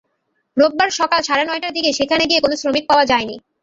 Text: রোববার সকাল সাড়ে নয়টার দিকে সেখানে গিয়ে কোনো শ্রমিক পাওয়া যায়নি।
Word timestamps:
রোববার 0.57 0.89
সকাল 0.99 1.21
সাড়ে 1.27 1.43
নয়টার 1.45 1.75
দিকে 1.77 1.89
সেখানে 1.99 2.23
গিয়ে 2.29 2.43
কোনো 2.43 2.55
শ্রমিক 2.61 2.83
পাওয়া 2.89 3.05
যায়নি। 3.11 3.35